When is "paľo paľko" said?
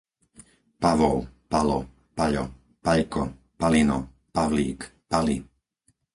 2.17-3.23